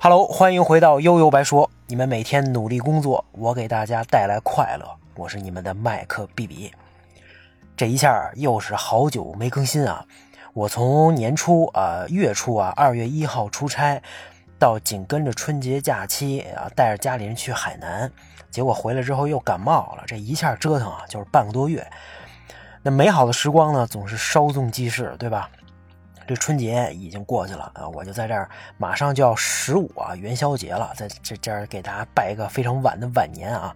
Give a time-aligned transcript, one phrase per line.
[0.00, 1.68] Hello，欢迎回到悠悠白说。
[1.88, 4.88] 你们每天努力工作，我给大家带来快乐。
[5.16, 6.72] 我是你们的麦克 B B。
[7.76, 10.06] 这一下又是好久没更新啊！
[10.54, 14.00] 我从年初啊月初啊二月一号出差，
[14.56, 18.08] 到紧跟着春节假期啊带着家里人去海南，
[18.52, 20.04] 结果回来之后又感冒了。
[20.06, 21.84] 这一下折腾啊就是半个多月。
[22.84, 25.50] 那美好的时光呢总是稍纵即逝，对吧？
[26.28, 33.74] 这春节已经过去了啊，我就在这儿，马上就要十五啊元宵节了，在这这儿给大家拜一个非常晚的晚年啊！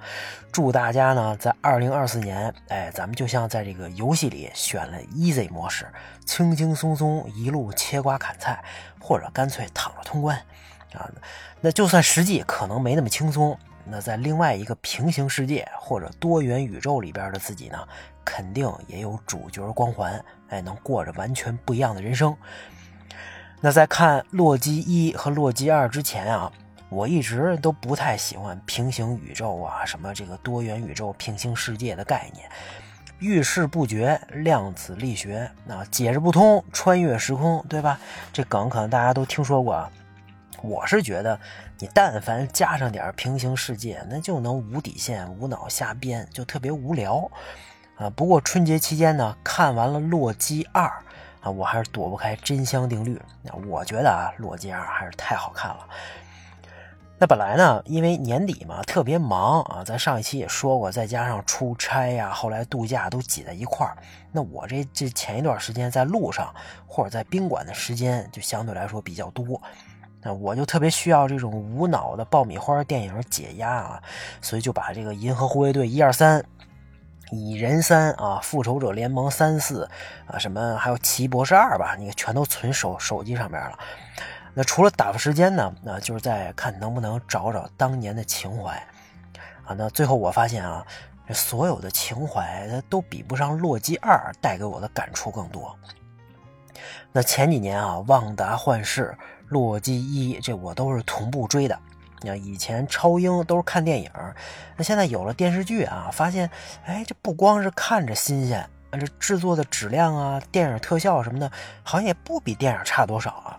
[0.52, 5.86] 祝大家呢在二零二四年，哎，咱们就像在这个游戏里选了 Easy 模式，
[6.26, 8.62] 轻轻松松一路切瓜砍菜，
[9.00, 10.36] 或者干脆躺着通关
[10.92, 11.10] 啊！
[11.62, 17.78] 那就算实际可能没那么轻松，那在另外一个平行世界或者多元宇宙里边的自己呢？
[18.24, 22.36] 肯定也有主角光环，哎，能过着完全不一样的人生。
[23.62, 26.52] 那在看《洛基一》和《洛基二》之前啊，
[26.90, 32.46] 我一直都不太喜欢平行宇宙啊，什么这个多元宇宙、平行世界的概念，
[33.18, 37.98] 遇事不决、量子力学，那解释不通、穿越时空，对吧？
[38.30, 39.72] 这梗可能大家都听说过。
[39.72, 39.90] 啊。
[40.60, 41.40] 我是觉得，
[41.78, 47.28] 你但凡加上点平行世界，那就能无底线、无脑瞎编，就特别无聊。
[48.02, 50.84] 啊，不过春节期间呢，看完了《洛基二》，
[51.40, 53.20] 啊，我还是躲不开真香定律。
[53.42, 55.86] 那我觉得啊，《洛基二》还是太好看了。
[57.18, 63.96] 那本来呢，因为年底嘛，特别忙啊，在上一期也说过，再加上出差呀，后来度假都挤在一块儿。
[64.32, 66.52] 那我这这前一段时间在路上
[66.84, 69.62] 或者在宾馆的时间就相对来说比较多，
[70.20, 74.02] 那我就特别需要这种无脑的爆米花电影解压啊，
[74.40, 76.44] 所以就把这个《银河护卫队》一二三。
[77.32, 79.88] 蚁人三啊，复仇者联盟三四
[80.26, 83.78] 啊，什么还有奇博士二吧，你全都存手手机上面了。
[84.52, 88.74] 那除了打发时间呢，那就是在看能不能找找当年的情怀
[89.64, 89.74] 啊。
[89.74, 90.86] 那最后我发现啊，
[91.26, 95.74] 这所有的情怀都比不上《洛基二》带给我的感触更多。
[97.12, 99.06] 那前几年啊，《旺达幻视》
[99.48, 101.78] 《洛基一》这我都是同步追的。
[102.22, 104.10] 你以前超英都是看电影，
[104.76, 106.50] 那现在有了电视剧啊，发现，
[106.84, 111.50] 哎，这不光是看着新鲜，这制作的质量啊，电影特效什么的，
[111.82, 113.58] 好像也不比电影差多少啊。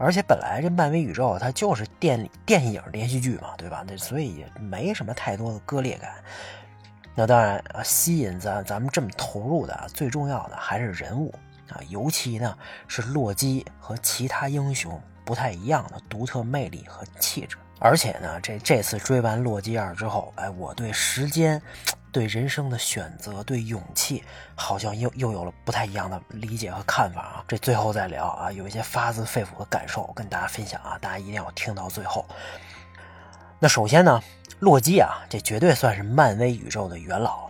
[0.00, 3.84] 而且本来这漫威宇宙它就是电电影连续剧嘛，对吧？
[3.84, 6.10] 那所以也没什么太多的割裂感。
[7.16, 11.34] 那当然啊，吸引咱咱们这么投入的，最重要的还是人物
[11.70, 17.56] 啊，尤其呢是洛基和其他英雄不太一样的独特魅力和气质。
[17.80, 21.60] 而且呢，这这次追完《洛基二》之后，哎，我对时间、
[22.10, 24.24] 对人生的选择、对勇气，
[24.54, 27.44] 好像又又有了不太一样的理解和看法啊。
[27.46, 32.26] 这最后再聊啊，有一些发自肺腑的感受跟大家分享啊，大家一定要听到最后。
[33.60, 34.20] 那首先呢，
[34.60, 37.47] 洛基啊，这绝对算是漫威宇宙的元老。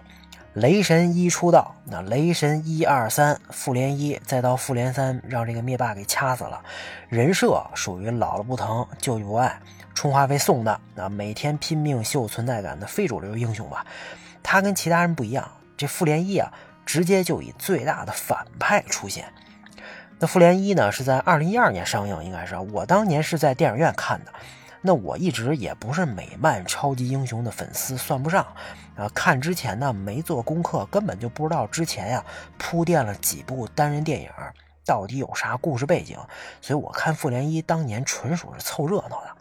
[0.59, 6.61] 雷神一出道，那雷神一二三，复联一，再到复联三，让这个灭霸给掐死了，
[7.09, 9.61] 人设属于老了不疼，旧不爱。
[9.95, 13.87] 充话费送的啊，每天拼命秀存在感的非主流英雄吧。
[14.43, 16.53] 他跟其他人不一样，这复联一啊，
[16.85, 19.33] 直接就以最大的反派出现。
[20.19, 24.33] 那复联一呢，是在二零一二年上映，应该是我当年是在电影院看的。
[24.81, 28.47] 那我一直也不是美漫超级英雄的粉丝，算不上
[28.97, 29.09] 啊。
[29.15, 32.25] 看之前呢，没做功课，根本就不知道之前呀
[32.59, 34.31] 铺垫了几部单人电影，
[34.85, 36.17] 到底有啥故事背景。
[36.61, 39.37] 所以我看复联一当年纯属是凑热闹的。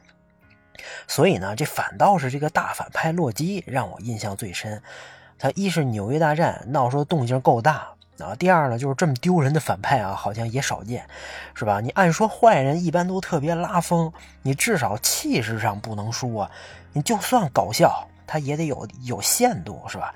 [1.07, 4.81] 所以呢，这反倒是这个大反派洛基让我印象最深。
[5.39, 11.07] 他一是纽约大战闹出动静够大啊，第二呢就是这么丢人的反派啊，好像也少见，
[11.53, 11.79] 是吧？
[11.79, 14.11] 你按说坏人一般都特别拉风，
[14.41, 16.49] 你至少气势上不能输啊。
[16.93, 20.13] 你就算搞笑，他也得有有限度，是吧？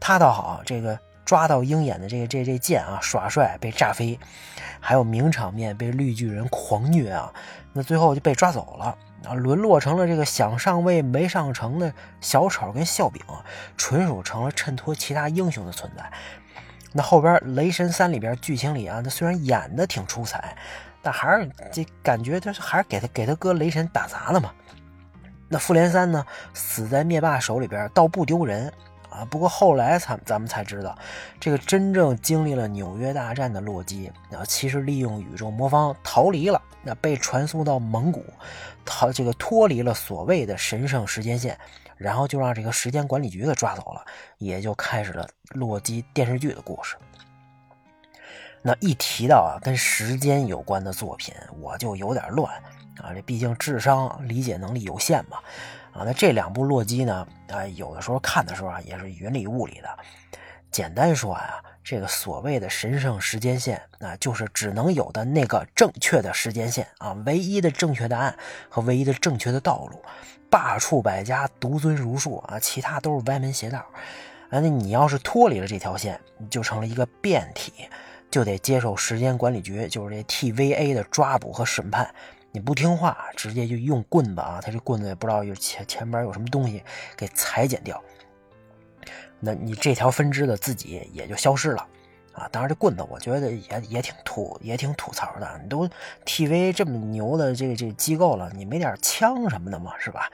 [0.00, 4.18] 他倒好，这个抓到鹰眼的这个这这剑啊，耍帅被炸飞，
[4.80, 7.32] 还有名场面被绿巨人狂虐啊，
[7.72, 8.96] 那最后就被抓走了。
[9.24, 13.22] 啊，沦落成了这个想上位没上成的小丑跟笑柄，
[13.76, 16.12] 纯属成了衬托其他英雄的存在。
[16.96, 20.56] 那后边《雷神三》里边剧情里啊，他虽然演的挺出彩，
[21.02, 24.50] 但还是这感觉他还是给他给他哥雷神打砸了嘛。
[25.46, 28.72] 那复联三呢，死在灭霸手里边倒不丢人。
[29.08, 30.98] 啊，不过后来咱咱们才知道，
[31.38, 38.24] 这个真正经历了纽约大战的洛基啊，其实利用宇宙魔方逃离了，那被传送到蒙古，
[38.84, 41.56] 逃这个脱离了所谓的神圣时间线，
[41.96, 44.04] 然后就让这个时间管理局给抓走了，
[44.38, 46.96] 也就开始了洛基电视剧的故事。
[48.62, 52.52] 那一提到啊跟时间有关的作品，我就有点乱。
[52.98, 55.36] 啊，这毕竟智商理解能力有限嘛，
[55.92, 59.98] 啊，那这两部洛基呢，啊，有的时候看的时候啊，也是云里雾里的。
[60.70, 68.36] 简单说呀，这个所谓的神圣时间线啊，就是只能有的那个正确的时间线啊，唯一的正确答案
[68.68, 70.02] 和唯一的正确的道路，
[70.50, 73.78] 罢黜百家，独尊儒术啊，其他都是歪门邪道。
[74.48, 77.72] 啊，那你要是脱离了这条线，你就成了一个变体，
[78.30, 82.08] 就得接受时间管理局，就是这 TVA 的抓捕和审判。
[82.52, 86.82] 你不听话，直接就用棍子啊，他这棍子也不知道有前前边有什么东西
[87.16, 88.00] 给裁剪掉。
[89.40, 91.86] 那你这条分支的自己也就消失了，
[92.32, 95.60] 啊，当然这棍子我觉得也也挺吐，也挺吐槽的。
[95.62, 95.88] 你都
[96.24, 99.92] TV 这么牛的这个这个机构了，你没点枪什么的吗？
[99.98, 100.30] 是吧？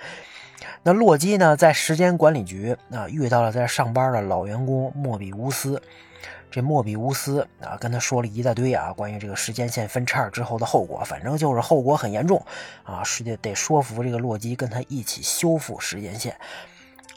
[0.84, 5.82] 那洛基呢，在时间管理局啊遇到了在上班的老员工莫比乌斯。
[6.50, 12.44] 这莫比乌斯啊跟他说了一大堆啊关于这个时间线分叉之后的后果，反正就是后果很严重
[12.84, 16.37] 啊，是得得说服这个洛基跟他一起修复时间线。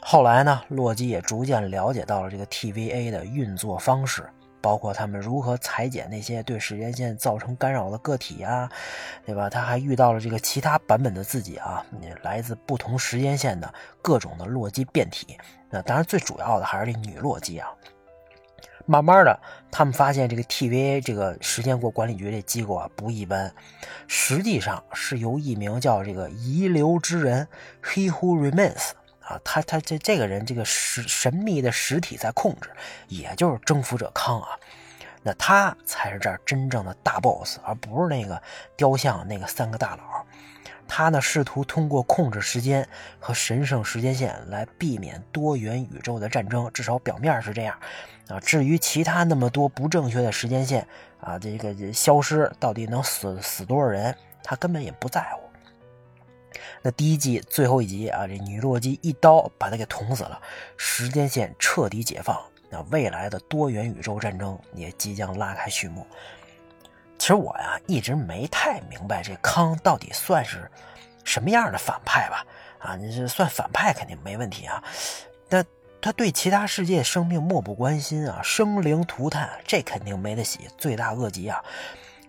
[0.00, 4.28] 后来呢，洛基也逐渐了解到了这个 TVA 的运作方式，
[4.60, 8.70] 包括他们如何裁剪那些对时间线造成干扰的个体呀，
[9.24, 9.50] 对吧？
[9.50, 11.84] 他还遇到了这个其他版本的自己啊，
[12.22, 15.36] 来自不同时间线的各种的洛基变体。
[15.70, 17.68] 那当然，最主要的还是这女洛基啊。
[18.88, 19.40] 慢慢的，
[19.72, 23.52] 他们发现这个 TVA 这个时间国管理局这机构啊不一般，
[24.06, 27.48] 实际上是由一名叫这个遗留之人
[27.82, 28.90] He Who Remains。
[29.28, 32.70] 啊，他他这这个人这个神神秘的实体在控制，
[33.08, 34.48] 也就是征服者康啊，
[35.22, 38.40] 那他才是这儿真正的大 boss，而不是那个
[38.76, 40.24] 雕像那个三个大佬。
[40.88, 42.88] 他呢试图通过控制时间
[43.18, 47.76] 和神圣时间线来避免多元宇宙的战争，至少表面是这样。
[48.28, 50.86] 啊，至于其他那么多不正确的时间线
[51.20, 55.45] 啊，这个消失到底能死死多少人，他根本也不在乎。
[56.82, 60.40] 那第一季最后一集啊，这女洛基一刀把他给捅死了，
[60.76, 66.06] 时间线彻底解放，那未来的多元宇宙战争也即将拉开序幕。
[67.18, 70.70] 其实我呀一直没太明白这康到底算是
[71.24, 72.46] 什么样的反派吧？
[72.78, 74.82] 啊，你是算反派肯定没问题啊，
[75.48, 75.64] 但
[76.00, 81.64] 他对其他世界生命漠不关心啊，生灵涂炭，这肯定没得洗，罪大恶极啊。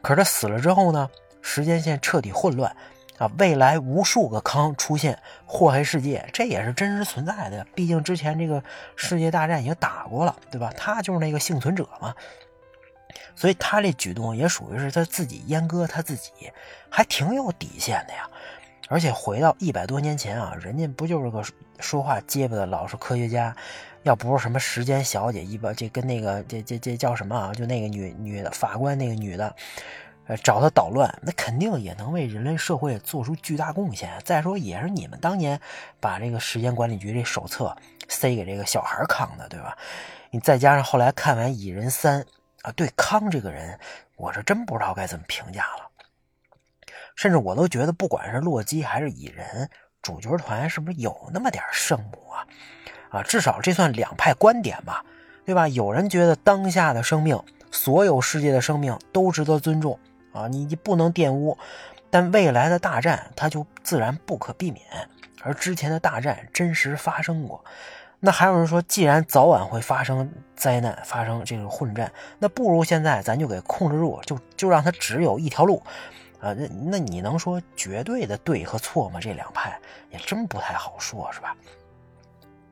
[0.02, 1.10] 可是他死了之后呢，
[1.42, 2.76] 时间线彻底混乱。
[3.18, 7.66] 啊，未来无数个坑出现祸害世界，这也是真实存在的。
[7.74, 8.64] 毕竟之前这个
[8.96, 10.72] 世界大战已经打过了，对吧？
[10.78, 12.14] 他就是那个幸存者嘛，
[13.36, 16.32] 所以他这举动也属于是他自己阉割他自己，
[16.90, 18.30] 还挺有底线的呀。
[18.90, 21.44] 而且回到一百多年前啊，人家不就是个
[21.80, 23.56] 说话结巴的老实科学家？
[24.04, 27.52] 要不是什么时间小姐，一般这跟那个这这这叫什么啊？
[27.54, 29.54] 就那个女女的法官，那个女的。
[30.28, 34.12] 呃，找他捣乱，那肯定也能为人类社会做出巨大贡献。
[34.26, 35.60] 再说，也是你们当年
[36.00, 37.76] 把这个时间管理局这手册
[38.10, 39.78] 塞给这个小孩康的，对吧？
[40.30, 42.22] 你再加上后来看完《蚁人三》
[42.64, 43.80] 啊，对康这个人，
[44.18, 45.90] 我是真不知道该怎么评价了。
[47.16, 49.70] 甚至我都觉得，不管是洛基还是蚁人，
[50.02, 52.46] 主角团是不是有那么点圣母啊？
[53.10, 55.06] 啊，至少这算两派观点吧，
[55.46, 55.70] 对吧？
[55.70, 59.98] 有人觉得当下的生命，所有世界的生命都值得尊重。
[60.38, 61.58] 啊，你你不能玷污，
[62.10, 64.86] 但未来的大战它就自然不可避免。
[65.42, 67.64] 而之前的大战真实发生过，
[68.20, 75.82] 那还有人说，既然早晚会发生灾难，发生这个混战，那不如现在咱就给控制住，就就让它只有一条路。
[76.40, 79.20] 啊，那那你能说绝对的对和错吗？
[79.20, 79.80] 这两派
[80.12, 81.56] 也真不太好说，是吧？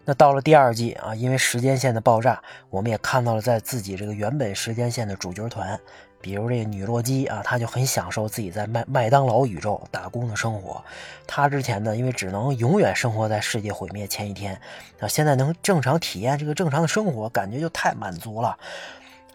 [0.04, 5.80] 那到了第二季啊，因为时间线的爆炸，我们也看到了在自己这个原本时间线的主角团。
[6.26, 10.84] 比如这个女洛基啊，她就很享受自己在麦麦当劳宇宙打工的生活。
[11.28, 14.60] 她之前呢，因为只能永远生活在世界毁灭前一天，
[15.00, 18.58] 啊，现在能正常体验这个正常的生活，感觉就太满足了，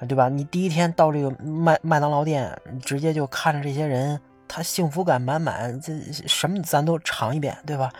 [0.08, 0.28] 对吧？
[0.28, 5.92] 你第一天到这个麦麦当劳店，直接就看着这些人，他幸福感满满，这
[6.26, 7.92] 什么咱都尝一遍，对吧？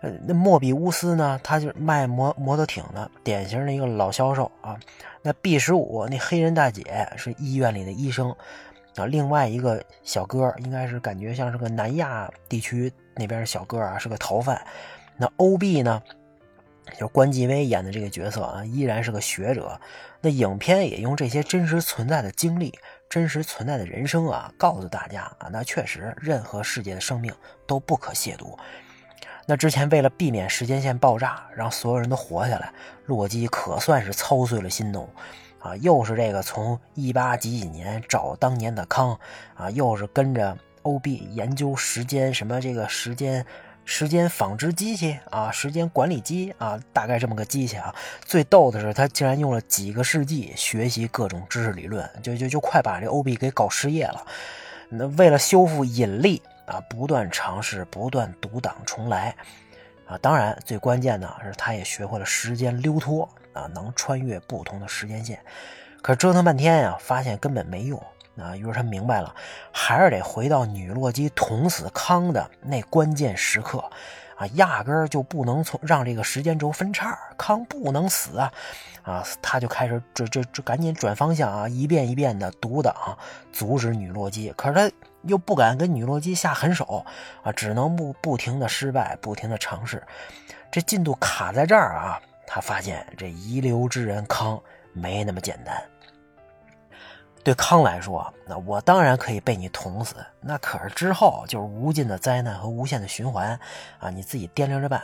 [0.00, 1.40] 那莫比乌斯呢？
[1.42, 4.78] 他就是卖摩摩托艇的，典型的一个老销售啊。
[5.22, 8.34] 那 B 十五那黑人大姐是医院里的医生
[8.94, 9.06] 啊。
[9.06, 14.64] 另外一个小哥应该是感觉像是个南亚地区那边的小哥啊，是个逃犯。
[15.16, 16.00] 那 OB 呢，
[16.96, 19.80] 就关继威演的这个角色啊，依然是个学者。
[20.20, 22.72] 那影片也用这些真实存在的经历、
[23.08, 27.32] 真实存在的人生啊，告诉大家啊，那确实任何世界的生命
[27.66, 28.56] 都不可亵渎。
[29.50, 32.70] 那之前为了避免时间线爆炸，让所有人都活下来，
[33.06, 35.08] 洛基可算是操碎了心头，
[35.58, 39.18] 啊，又是这个从一八几几年找当年的康，
[39.54, 43.46] 啊，又是跟着欧币研究时间，什么这个时间
[43.86, 47.94] 时间纺织机器啊，时间管理机啊，大概这么个机器啊。
[48.20, 54.26] 最逗的是，他竟然用了几个世纪学习各种知识理论，就就就快把这欧币给搞失业了。
[54.90, 59.34] 那为了修复引力啊，不断尝试，不断独挡重来
[60.06, 60.16] 啊。
[60.18, 65.40] 当然，最关键的是他也学会了时间溜脱啊，能穿越不同的时间线。
[66.02, 68.00] 可折腾半天呀，发现根本没用。
[68.40, 69.34] 啊，于是他明白了，
[69.72, 73.80] 还是得回到女洛基捅死康的那关键时刻，
[74.36, 78.52] 啊，压根儿就不能从让这个时间轴分叉，康不能死啊！
[79.02, 82.94] 啊，他就开始这这这赶紧转方向啊，一遍一遍的独挡，
[83.52, 84.52] 阻止女洛基。
[84.56, 87.04] 可是他又不敢跟女洛基下狠手
[87.42, 90.02] 啊，只能不不停的失败，不停的尝试。
[90.70, 94.60] 这进度卡在这儿啊，他发现这遗留之人康
[94.92, 95.82] 没那么简单。
[97.44, 103.58] 对康来说，那我当然可以被你捅死，那可是之后就是无尽的灾难和无限的循环
[103.98, 104.10] 啊！
[104.10, 105.02] 你自己掂量着办。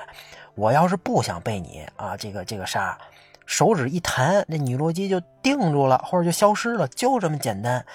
[0.54, 2.98] 我要是不想被你啊，这个这个杀，
[3.46, 7.86] 手指一弹，那女洛基就定住了，或者就消失了，就这么简单。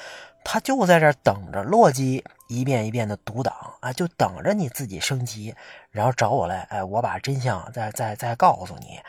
[0.43, 5.53] 他就在这等着洛基一遍一遍的独挡啊，就等着你自己升级，
[5.91, 8.99] 然后找我来，哎，我把真相再再再告诉你。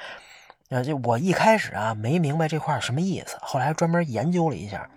[0.68, 4.88] 那就我一开始啊没明白这块什么意思，后来专门研究了一下。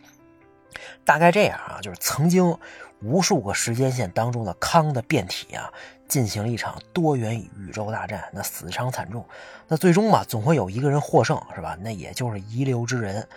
[1.06, 2.58] 大概这样啊，就是曾经
[3.02, 5.72] 无数个时间线当中的康的变体啊，
[6.08, 9.26] 进行了一场多元宇宙大战，那死伤惨重。
[9.68, 11.78] 那最终嘛，总会有一个人获胜，是吧？
[11.82, 13.28] 那也就是遗留之人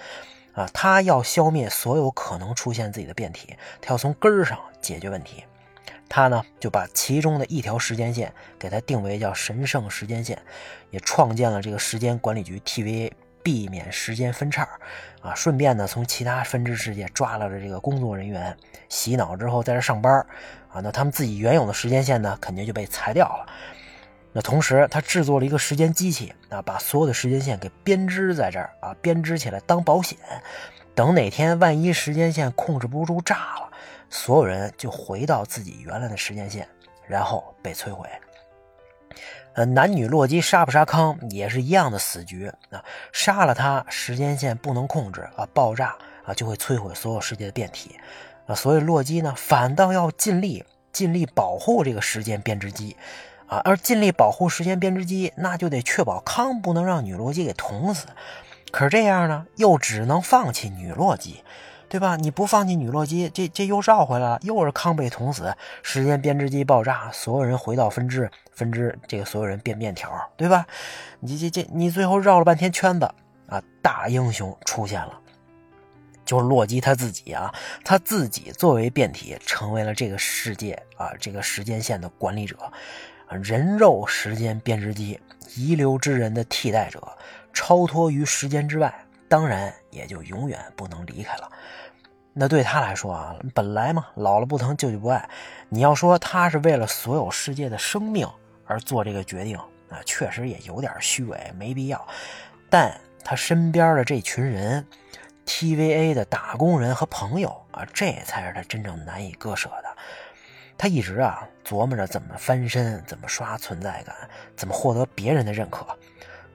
[0.56, 5.44] 啊，他要消灭所有可能出现自己的变体，他要从根儿上解决问题。
[6.08, 10.42] 他呢，就把其中的一条时间线给他定为叫神圣时间线，
[10.90, 13.12] 也创建了这个时间管理局 TVA。
[13.42, 14.68] 避免时间分叉，
[15.20, 18.56] 啊，顺便呢从其他分支世界抓来了这个工作人员，
[18.88, 20.12] 洗脑之后在这上班，
[20.68, 23.46] 啊，那他们自己原有的时间线呢肯定就被裁掉了。
[24.36, 30.18] 那同时他制作了一个时间机器，啊，把所有的时间线给编织在这儿，啊，编织起来当保险，
[30.94, 33.70] 等哪天万一时间线控制不住炸了，
[34.10, 36.68] 所有人就回到自己原来的时间线，
[37.06, 38.06] 然后被摧毁。
[39.54, 42.84] 呃，男女洛基杀不杀康也是一样的死局啊！
[43.14, 47.98] 杀了他，时间线不能控制啊，爆炸啊，就会摧毁所有世界的变体
[48.46, 48.54] 啊！
[48.54, 50.62] 所以洛基呢，反倒要尽力
[50.92, 52.94] 尽力保护这个时间编织机
[53.48, 58.06] 啊，而尽力保护时间编织机，那就得确保康不能让女洛基给捅死。
[58.70, 61.42] 可是这样呢，又只能放弃女洛基。
[61.88, 62.16] 对吧？
[62.16, 70.66] 你不放弃女洛基，这这又绕回来了，又是康被捅死，时间编织机爆炸，所有人回到分支，分支这个所有人变面条，对吧？
[71.20, 73.08] 你这这你最后绕了半天圈子
[73.46, 73.62] 啊！
[73.80, 75.20] 大英雄出现了，
[76.24, 82.56] 就是洛基他自己啊，他自己作为变体成为了这个世界啊这个时间线的管理者，
[83.28, 85.20] 人肉时间编织机，
[85.56, 87.02] 遗留之人的替代者，
[87.52, 88.94] 超脱于时间之外。
[89.28, 91.50] 当然也就永远不能离开了。
[92.32, 95.28] 那对他来说啊，本来嘛，老了不疼，舅舅不爱。
[95.68, 98.28] 你要说他是为了所有世界的生命
[98.66, 99.56] 而做这个决定，
[99.88, 102.06] 啊，确实也有点虚伪，没必要。
[102.70, 104.86] 但他身边的这群人
[105.44, 109.96] ，TVA 的打工人和朋友啊，这才是他真正难以割舍的。
[110.78, 114.14] 他一直啊琢磨着怎么翻身，怎么刷存在感，
[114.56, 115.86] 怎么获得别人的认可。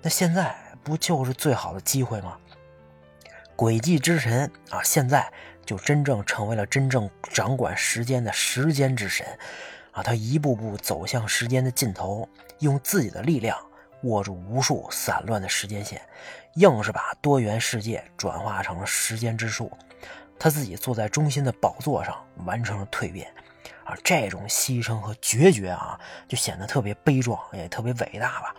[0.02, 2.38] 那现在不就是最好的机会吗？
[3.56, 5.32] 轨迹之神啊，现在
[5.66, 9.26] 就真正成为了真正掌管时间的时间之神，
[9.92, 12.28] 啊，他一步步走向时间的尽头，
[12.60, 13.58] 用自己的力量
[14.04, 16.02] 握住无数散乱的时间线，
[16.56, 19.72] 硬是把多元世界转化成了时间之树。
[20.40, 23.32] 他自己坐在中心的宝座上，完成了蜕变，
[24.04, 28.56] 这种牺牲和决绝啊，就显得特别悲壮，也特别伟大吧。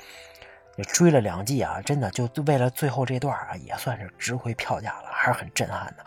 [0.77, 6.07] 也追了两季啊，真的就为了最后这段啊，也算是值回票价了，还是很震撼的。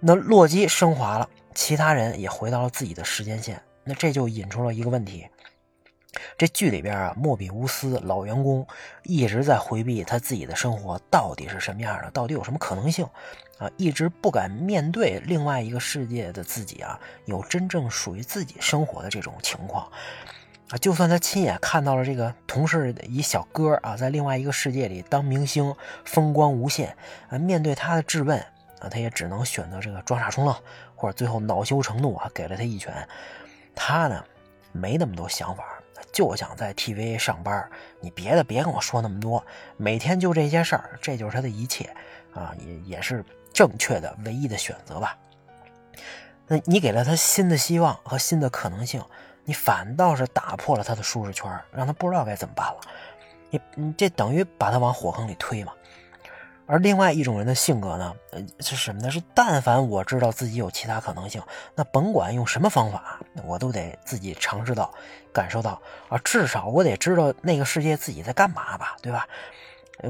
[0.00, 5.28] 那洛基升华了，其他人也回到了自己的时间线，那这就引出了一个问题：
[6.36, 8.66] 这剧里边啊，莫比乌斯老员工
[9.04, 13.08] 一直在回避他自己的生活到底是什么样的，到底有什么可能性
[13.58, 19.90] 啊，一直不敢面对另外一个世界的自己啊，有真正属于自己生活的这种情况。
[20.70, 25.74] 啊，就算他亲眼看到了这个同事一小哥啊，在另外一个世界里当明星，
[26.04, 26.94] 风光无限
[27.30, 28.38] 啊，面对他的质问
[28.80, 30.54] 啊，他也只能选择这个装傻充愣，
[30.94, 32.94] 或者最后恼羞成怒啊，给了他一拳。
[33.74, 34.22] 他呢，
[34.70, 35.64] 没那么多想法，
[36.12, 37.68] 就想在 TVA 上班。
[38.00, 39.42] 你别的别跟我说那么多，
[39.78, 41.88] 每天就这些事儿，这就是他的一切
[42.34, 45.16] 啊，也也是正确的唯一的选择吧。
[46.46, 49.02] 那你给了他新的希望和新的可能性，
[49.44, 52.80] 你反倒是打破了他的舒适圈，让他不知道该怎么办了。
[53.50, 55.72] 你你这等于把他往火坑里推嘛。
[56.66, 59.10] 而另外一种人的性格呢，呃，是什么呢？
[59.10, 61.42] 是但凡我知道自己有其他可能性，
[61.74, 64.92] 那甭管用什么方法，我都得自己尝试到、
[65.32, 69.26] 感受到啊，至少我得知道那个世界自己在干嘛吧，对吧？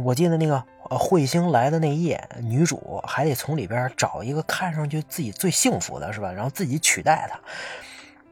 [0.02, 0.62] 我记得那个
[0.96, 6.32] 彗星来的那夜，女主还得从里边找一个看上去自己最幸福的，是吧？
[6.32, 7.38] 然后自己取代他。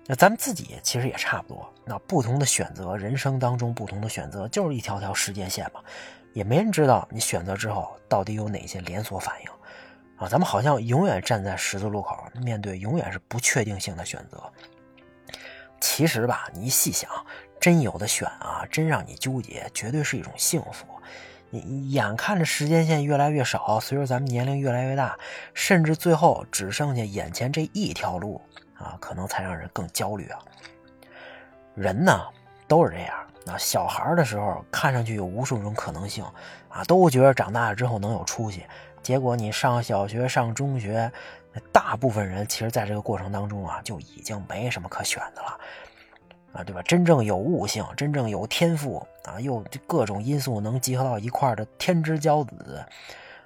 [0.06, 5.80] 那咱们自己其实也差不多，那不同的选择，人生当中不同的选择，就是一条条时间线嘛。
[6.32, 9.50] 也没人知道你选择之后到底有哪些连锁反应，
[10.16, 14.40] 啊，咱们好像永远站在十字路口，面对永远是不确定性的选择。
[15.80, 17.10] 其实吧，你一细想，
[17.58, 20.86] 真有的选啊，真让你纠结，绝对是一种幸福。
[21.90, 25.16] 眼看着时间线越来越少，随着咱们年龄越来越大，
[25.54, 28.40] 甚至最后只剩下眼前这一条路
[28.78, 30.38] 啊，可能才让人更焦虑啊。
[31.74, 32.20] 人呢，
[32.66, 33.14] 都是这样。
[33.44, 36.24] 那小孩的时候，看上去有无数种可能性，
[36.68, 38.64] 啊，都觉得长大了之后能有出息。
[39.02, 41.10] 结果你上小学、上中学，
[41.70, 45.60] 大部分人其实在这个过程当中啊，就已经没什么可选的了，
[46.52, 46.82] 啊，对吧？
[46.82, 52.84] 真正有悟性、真正有天赋啊，又各种因素能集合到一块的天之骄子，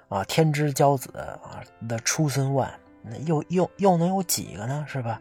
[0.09, 2.71] 啊，天之骄子啊的出身万，
[3.03, 4.85] 那又又又能有几个呢？
[4.87, 5.19] 是吧？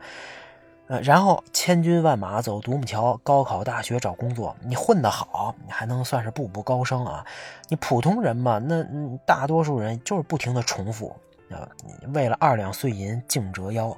[0.87, 7.25] 呃，然后千军万马走独木桥，高考大学找工作，你混得好，你还能算是步步高升啊。
[7.69, 8.85] 你普通人嘛，那
[9.25, 11.15] 大多数人就是不停的重复
[11.49, 11.69] 啊，
[12.13, 13.97] 为了二两碎银净折腰，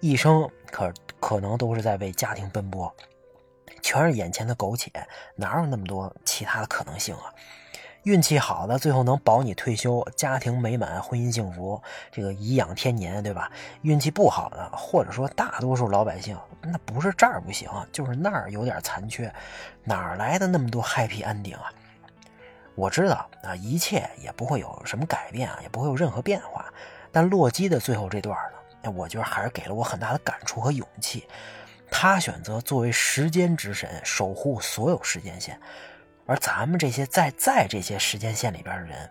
[0.00, 2.92] 一生可可能都是在为家庭奔波，
[3.84, 4.90] 全是眼前的苟且，
[5.36, 7.28] 哪有那么多其他的可能性啊？
[8.04, 13.52] 运气好的，最后能保你退休，家庭美满，婚姻幸福，这个颐养天年，对吧？
[13.82, 19.30] 运气不好的，或者说大多数老百姓，那不是这儿不行，就是那儿有点残缺，
[19.84, 21.70] 哪儿来的那么多 happy ending 啊？
[22.74, 26.64] 我知道啊，一切也不会有什么改变啊，也不会有任何变化。
[27.12, 28.34] 但洛基的最后这段
[28.82, 31.28] 呢，我觉得还是给了我很大的感触和勇气。
[31.90, 35.60] 他选择作为时间之神，守护所有时间线。
[36.26, 39.10] 而咱们这些在在这些时间线里边的人，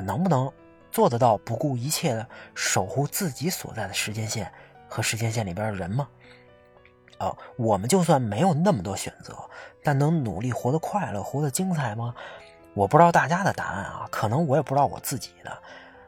[0.00, 0.50] 能不能
[0.90, 4.50] 做得到不顾一切的守护自己所在的时间线
[4.88, 6.08] 和时间线里边的人吗？
[7.18, 9.36] 啊，我们就算没有那么多选择，
[9.82, 12.14] 但能努力活得快乐、活得精彩吗？
[12.74, 15.62] 我不知道大家的答案啊，可能我也不知道我自己的。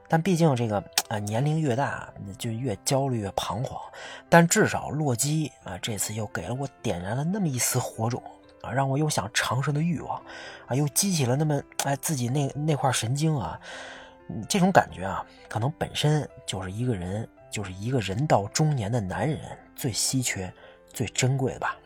[0.09, 3.81] 但毕竟这个呃年龄越大，就越焦虑、越彷徨。
[4.29, 8.23] 但至少洛基啊，这次又给了我点燃了那么一丝火种。
[8.63, 10.17] 啊，让我有想尝试的欲望，
[10.67, 13.61] 啊，又激起了那么哎自己那那块神经啊，
[14.49, 19.39] 这种感觉啊，可能本身就是一个人，就是一个人到中年的男人
[19.77, 20.51] 最稀缺、
[20.95, 21.77] 最珍贵的吧。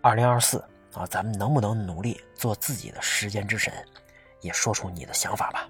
[0.00, 3.72] 二零二四啊，咱们能不能努力做自己的时间之神？
[4.42, 5.68] 也说出你的想法吧。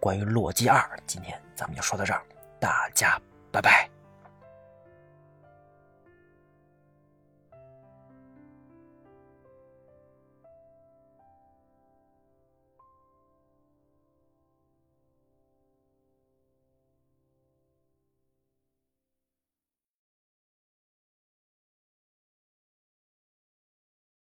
[0.00, 2.22] 关于洛基二，今天咱们就说到这儿，
[2.58, 3.20] 大家
[3.52, 3.99] 拜拜。